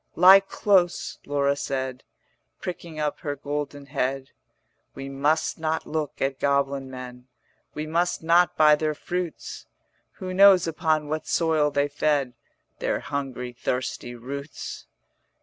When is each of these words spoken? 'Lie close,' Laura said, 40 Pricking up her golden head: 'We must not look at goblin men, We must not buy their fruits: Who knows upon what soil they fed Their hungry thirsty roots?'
'Lie 0.15 0.39
close,' 0.39 1.19
Laura 1.27 1.55
said, 1.55 2.03
40 2.55 2.59
Pricking 2.63 2.99
up 2.99 3.19
her 3.19 3.35
golden 3.35 3.85
head: 3.85 4.31
'We 4.95 5.09
must 5.09 5.59
not 5.59 5.85
look 5.85 6.19
at 6.19 6.39
goblin 6.39 6.89
men, 6.89 7.27
We 7.75 7.85
must 7.85 8.23
not 8.23 8.57
buy 8.57 8.73
their 8.75 8.95
fruits: 8.95 9.67
Who 10.13 10.33
knows 10.33 10.65
upon 10.65 11.07
what 11.07 11.27
soil 11.27 11.69
they 11.69 11.87
fed 11.87 12.33
Their 12.79 12.99
hungry 13.01 13.53
thirsty 13.53 14.15
roots?' 14.15 14.87